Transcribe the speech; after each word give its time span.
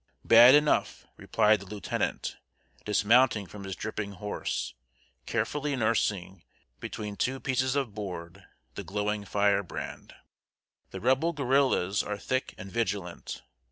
"Bad 0.25 0.55
enough," 0.55 1.05
replied 1.15 1.59
the 1.59 1.67
lieutenant, 1.67 2.35
dismounting 2.85 3.45
from 3.45 3.65
his 3.65 3.75
dripping 3.75 4.13
horse, 4.13 4.73
carefully 5.27 5.75
nursing, 5.75 6.43
between 6.79 7.15
two 7.15 7.39
pieces 7.39 7.75
of 7.75 7.93
board, 7.93 8.43
the 8.73 8.83
glowing 8.83 9.25
firebrand. 9.25 10.15
"The 10.89 11.01
Rebel 11.01 11.33
guerrillas 11.33 12.01
are 12.01 12.17
thick 12.17 12.55
and 12.57 12.71
vigilant. 12.71 13.43